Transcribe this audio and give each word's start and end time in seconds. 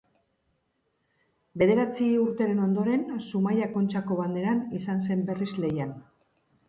Bederatzi 1.61 2.07
urteren 2.21 2.63
ondoren 2.67 3.05
Zumaia 3.27 3.67
Kontxako 3.75 4.21
Banderan 4.25 4.67
izan 4.79 5.05
zen 5.11 5.25
berriz 5.29 5.51
lehian. 5.63 5.95